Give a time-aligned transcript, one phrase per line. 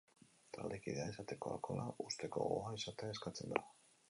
[0.55, 3.65] Taldekidea izateko alkohola uzteko gogoa izatea eskatzen da.